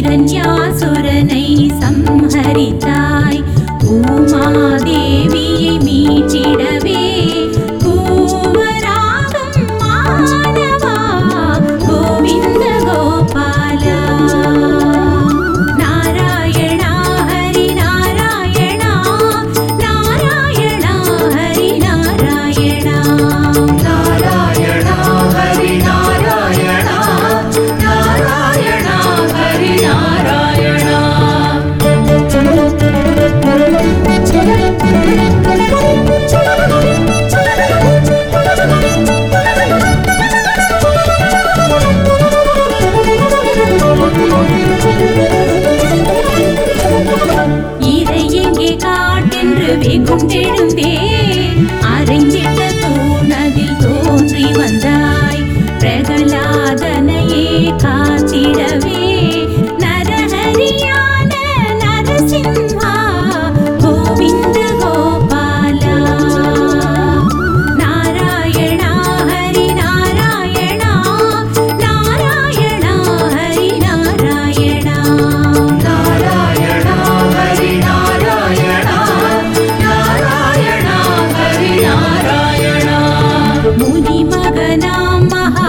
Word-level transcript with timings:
हिरण्यासुरनैः 0.00 1.60
संहरिताय। 1.80 3.39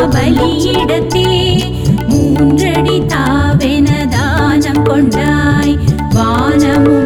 பலியிடத்தே 0.07 1.27
மூன்றடி 2.09 2.97
தாவென 3.13 3.89
தானம் 4.09 4.83
கொண்டாய் 4.83 5.75
வானமும் 6.15 7.00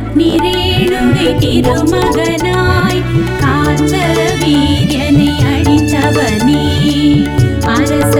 ரத்னிரேணுகை 0.00 1.28
திருமகனாய் 1.40 3.00
காத்த 3.40 3.92
வீரியனை 4.40 5.30
அழித்தவனே 5.52 6.66
அரச 7.72 8.14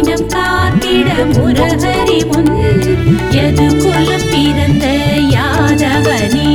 இனம் 0.00 0.28
காத்திட 0.28 1.08
முரகரி 1.32 2.18
முன் 2.28 2.52
எது 3.40 3.66
குலம் 3.82 4.26
பிறந்த 4.30 4.86
யாதவனே. 5.34 6.48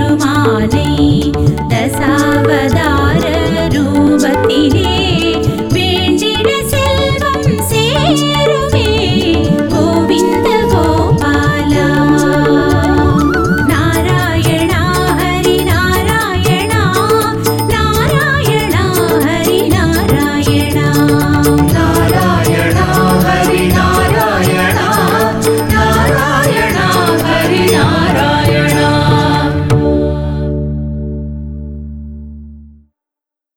तिरुमाले 0.00 1.09